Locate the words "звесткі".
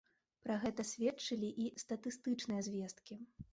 2.73-3.23